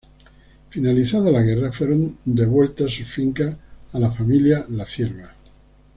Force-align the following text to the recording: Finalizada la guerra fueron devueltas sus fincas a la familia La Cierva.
Finalizada 0.71 1.29
la 1.29 1.43
guerra 1.43 1.71
fueron 1.71 2.17
devueltas 2.25 2.91
sus 2.91 3.07
fincas 3.07 3.55
a 3.93 3.99
la 3.99 4.09
familia 4.11 4.65
La 4.69 4.83
Cierva. 4.83 5.31